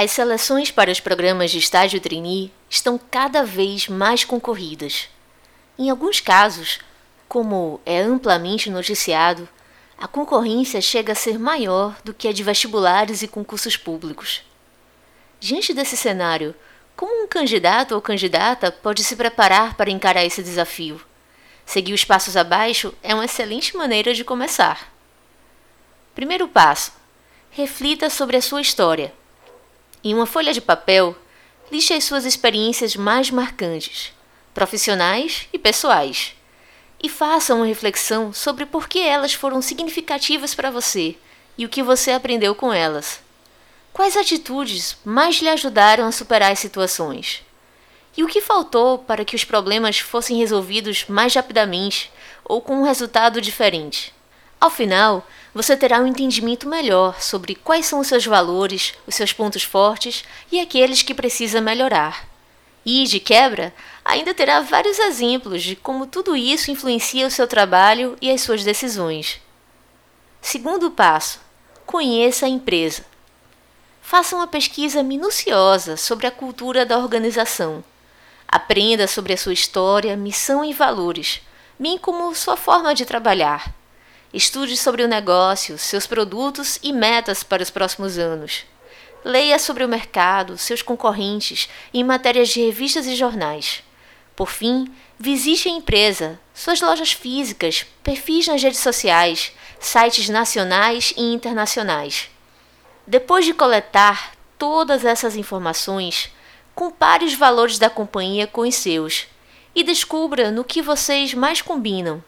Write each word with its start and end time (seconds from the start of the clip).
As 0.00 0.12
seleções 0.12 0.70
para 0.70 0.92
os 0.92 1.00
programas 1.00 1.50
de 1.50 1.58
estágio 1.58 2.00
trainee 2.00 2.52
estão 2.70 3.00
cada 3.10 3.42
vez 3.42 3.88
mais 3.88 4.22
concorridas. 4.22 5.08
Em 5.76 5.90
alguns 5.90 6.20
casos, 6.20 6.78
como 7.28 7.80
é 7.84 7.98
amplamente 8.00 8.70
noticiado, 8.70 9.48
a 9.98 10.06
concorrência 10.06 10.80
chega 10.80 11.14
a 11.14 11.16
ser 11.16 11.36
maior 11.36 11.96
do 12.04 12.14
que 12.14 12.28
a 12.28 12.32
de 12.32 12.44
vestibulares 12.44 13.22
e 13.22 13.26
concursos 13.26 13.76
públicos. 13.76 14.44
Diante 15.40 15.74
desse 15.74 15.96
cenário, 15.96 16.54
como 16.94 17.24
um 17.24 17.26
candidato 17.26 17.96
ou 17.96 18.00
candidata 18.00 18.70
pode 18.70 19.02
se 19.02 19.16
preparar 19.16 19.74
para 19.74 19.90
encarar 19.90 20.24
esse 20.24 20.44
desafio? 20.44 21.00
Seguir 21.66 21.92
os 21.92 22.04
passos 22.04 22.36
abaixo 22.36 22.94
é 23.02 23.12
uma 23.16 23.24
excelente 23.24 23.76
maneira 23.76 24.14
de 24.14 24.22
começar. 24.22 24.92
Primeiro 26.14 26.46
passo: 26.46 26.92
reflita 27.50 28.08
sobre 28.08 28.36
a 28.36 28.40
sua 28.40 28.60
história. 28.60 29.17
Em 30.08 30.14
uma 30.14 30.24
folha 30.24 30.54
de 30.54 30.60
papel, 30.62 31.14
liste 31.70 31.92
as 31.92 32.02
suas 32.02 32.24
experiências 32.24 32.96
mais 32.96 33.30
marcantes, 33.30 34.10
profissionais 34.54 35.46
e 35.52 35.58
pessoais, 35.58 36.32
e 37.02 37.10
faça 37.10 37.54
uma 37.54 37.66
reflexão 37.66 38.32
sobre 38.32 38.64
por 38.64 38.88
que 38.88 39.00
elas 39.00 39.34
foram 39.34 39.60
significativas 39.60 40.54
para 40.54 40.70
você 40.70 41.14
e 41.58 41.66
o 41.66 41.68
que 41.68 41.82
você 41.82 42.10
aprendeu 42.12 42.54
com 42.54 42.72
elas. 42.72 43.20
Quais 43.92 44.16
atitudes 44.16 44.96
mais 45.04 45.42
lhe 45.42 45.48
ajudaram 45.50 46.06
a 46.06 46.10
superar 46.10 46.52
as 46.52 46.58
situações? 46.58 47.44
E 48.16 48.24
o 48.24 48.28
que 48.28 48.40
faltou 48.40 48.96
para 48.96 49.26
que 49.26 49.36
os 49.36 49.44
problemas 49.44 49.98
fossem 49.98 50.38
resolvidos 50.38 51.04
mais 51.06 51.34
rapidamente 51.34 52.10
ou 52.46 52.62
com 52.62 52.76
um 52.76 52.84
resultado 52.84 53.42
diferente? 53.42 54.14
Ao 54.58 54.70
final, 54.70 55.22
você 55.58 55.76
terá 55.76 55.98
um 55.98 56.06
entendimento 56.06 56.68
melhor 56.68 57.20
sobre 57.20 57.56
quais 57.56 57.84
são 57.84 57.98
os 57.98 58.06
seus 58.06 58.24
valores, 58.24 58.94
os 59.08 59.16
seus 59.16 59.32
pontos 59.32 59.64
fortes 59.64 60.24
e 60.52 60.60
aqueles 60.60 61.02
que 61.02 61.12
precisa 61.12 61.60
melhorar. 61.60 62.28
E, 62.86 63.02
de 63.02 63.18
quebra, 63.18 63.74
ainda 64.04 64.32
terá 64.32 64.60
vários 64.60 65.00
exemplos 65.00 65.64
de 65.64 65.74
como 65.74 66.06
tudo 66.06 66.36
isso 66.36 66.70
influencia 66.70 67.26
o 67.26 67.30
seu 67.30 67.48
trabalho 67.48 68.16
e 68.22 68.30
as 68.30 68.40
suas 68.40 68.62
decisões. 68.62 69.40
Segundo 70.40 70.92
passo: 70.92 71.40
conheça 71.84 72.46
a 72.46 72.48
empresa. 72.48 73.04
Faça 74.00 74.36
uma 74.36 74.46
pesquisa 74.46 75.02
minuciosa 75.02 75.96
sobre 75.96 76.28
a 76.28 76.30
cultura 76.30 76.86
da 76.86 76.98
organização. 76.98 77.82
Aprenda 78.46 79.08
sobre 79.08 79.32
a 79.32 79.36
sua 79.36 79.54
história, 79.54 80.16
missão 80.16 80.64
e 80.64 80.72
valores, 80.72 81.40
bem 81.76 81.98
como 81.98 82.32
sua 82.32 82.56
forma 82.56 82.94
de 82.94 83.04
trabalhar. 83.04 83.76
Estude 84.32 84.76
sobre 84.76 85.02
o 85.02 85.08
negócio, 85.08 85.78
seus 85.78 86.06
produtos 86.06 86.78
e 86.82 86.92
metas 86.92 87.42
para 87.42 87.62
os 87.62 87.70
próximos 87.70 88.18
anos. 88.18 88.66
Leia 89.24 89.58
sobre 89.58 89.84
o 89.84 89.88
mercado, 89.88 90.58
seus 90.58 90.82
concorrentes 90.82 91.68
em 91.94 92.04
matérias 92.04 92.50
de 92.50 92.60
revistas 92.60 93.06
e 93.06 93.16
jornais. 93.16 93.82
Por 94.36 94.50
fim, 94.50 94.92
visite 95.18 95.68
a 95.68 95.72
empresa, 95.72 96.38
suas 96.54 96.80
lojas 96.82 97.10
físicas, 97.10 97.86
perfis 98.02 98.46
nas 98.46 98.62
redes 98.62 98.80
sociais, 98.80 99.50
sites 99.80 100.28
nacionais 100.28 101.14
e 101.16 101.32
internacionais. 101.32 102.30
Depois 103.06 103.46
de 103.46 103.54
coletar 103.54 104.32
todas 104.58 105.06
essas 105.06 105.36
informações, 105.36 106.30
compare 106.74 107.24
os 107.24 107.32
valores 107.32 107.78
da 107.78 107.88
companhia 107.88 108.46
com 108.46 108.60
os 108.60 108.74
seus 108.74 109.26
e 109.74 109.82
descubra 109.82 110.50
no 110.50 110.64
que 110.64 110.82
vocês 110.82 111.32
mais 111.32 111.62
combinam. 111.62 112.22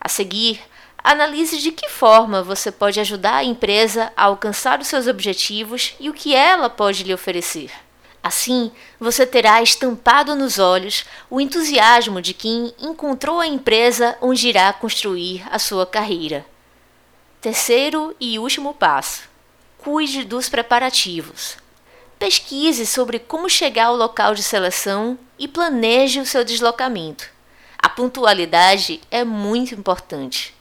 A 0.00 0.08
seguir, 0.08 0.60
Analise 1.08 1.58
de 1.58 1.70
que 1.70 1.88
forma 1.88 2.42
você 2.42 2.72
pode 2.72 2.98
ajudar 2.98 3.36
a 3.36 3.44
empresa 3.44 4.12
a 4.16 4.24
alcançar 4.24 4.80
os 4.80 4.88
seus 4.88 5.06
objetivos 5.06 5.94
e 6.00 6.10
o 6.10 6.12
que 6.12 6.34
ela 6.34 6.68
pode 6.68 7.04
lhe 7.04 7.14
oferecer. 7.14 7.70
Assim, 8.20 8.72
você 8.98 9.24
terá 9.24 9.62
estampado 9.62 10.34
nos 10.34 10.58
olhos 10.58 11.04
o 11.30 11.40
entusiasmo 11.40 12.20
de 12.20 12.34
quem 12.34 12.74
encontrou 12.80 13.38
a 13.38 13.46
empresa 13.46 14.18
onde 14.20 14.48
irá 14.48 14.72
construir 14.72 15.46
a 15.48 15.60
sua 15.60 15.86
carreira. 15.86 16.44
Terceiro 17.40 18.12
e 18.18 18.36
último 18.40 18.74
passo: 18.74 19.28
cuide 19.78 20.24
dos 20.24 20.48
preparativos. 20.48 21.56
Pesquise 22.18 22.84
sobre 22.84 23.20
como 23.20 23.48
chegar 23.48 23.84
ao 23.84 23.96
local 23.96 24.34
de 24.34 24.42
seleção 24.42 25.16
e 25.38 25.46
planeje 25.46 26.18
o 26.18 26.26
seu 26.26 26.42
deslocamento. 26.42 27.28
A 27.78 27.88
pontualidade 27.88 29.00
é 29.08 29.22
muito 29.22 29.72
importante. 29.72 30.55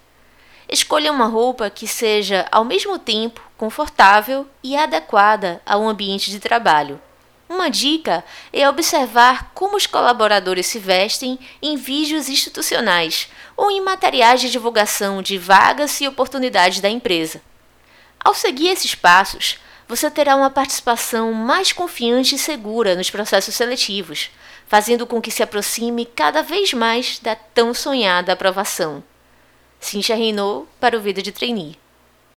Escolha 0.68 1.12
uma 1.12 1.28
roupa 1.28 1.70
que 1.70 1.88
seja 1.88 2.48
ao 2.52 2.66
mesmo 2.66 2.98
tempo 2.98 3.42
confortável 3.58 4.48
e 4.64 4.76
adequada 4.76 5.62
ao 5.66 5.88
ambiente 5.88 6.32
de 6.32 6.40
trabalho. 6.40 7.00
Uma 7.48 7.70
dica 7.70 8.26
é 8.52 8.68
observar 8.68 9.52
como 9.54 9.78
os 9.78 9.86
colaboradores 9.86 10.66
se 10.66 10.80
vestem 10.80 11.40
em 11.62 11.78
vídeos 11.78 12.28
institucionais 12.28 13.30
ou 13.56 13.70
em 13.70 13.82
materiais 13.82 14.42
de 14.42 14.50
divulgação 14.50 15.22
de 15.22 15.38
vagas 15.38 16.02
e 16.02 16.08
oportunidades 16.08 16.80
da 16.80 16.90
empresa. 16.90 17.42
Ao 18.20 18.34
seguir 18.34 18.70
esses 18.70 18.96
passos, 18.96 19.60
você 19.88 20.10
terá 20.10 20.36
uma 20.36 20.50
participação 20.50 21.32
mais 21.32 21.72
confiante 21.72 22.34
e 22.34 22.40
segura 22.40 22.96
nos 22.96 23.12
processos 23.12 23.54
seletivos, 23.54 24.32
fazendo 24.68 25.06
com 25.06 25.22
que 25.22 25.30
se 25.30 25.44
aproxime 25.44 26.08
cada 26.08 26.42
vez 26.42 26.74
mais 26.74 27.20
da 27.20 27.36
tão 27.36 27.72
sonhada 27.72 28.34
aprovação. 28.34 29.04
Cintia 29.86 30.16
reinou 30.16 30.68
para 30.80 30.98
o 30.98 31.00
Vida 31.00 31.22
de 31.22 31.32
Trainee. 31.32 31.78